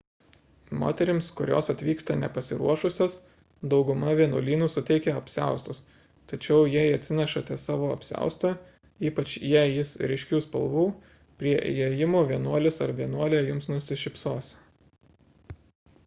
moterims 0.83 1.27
kurios 1.39 1.67
atvyksta 1.73 2.13
nepasiruošusios 2.21 3.17
dauguma 3.73 4.13
vienuolynų 4.19 4.69
suteikia 4.77 5.13
apsiaustus 5.19 5.81
tačiau 6.33 6.65
jei 6.77 6.95
atsinešate 7.01 7.59
savo 7.65 7.91
apsiaustą 7.97 8.53
ypač 9.11 9.37
jei 9.51 9.75
jis 9.77 9.93
ryškių 10.15 10.41
spalvų 10.49 10.87
prie 11.43 11.55
įėjimo 11.75 12.25
vienuolis 12.35 12.85
ar 12.89 12.95
vienuolė 13.05 13.45
jums 13.53 13.73
nusišypsos 13.75 14.51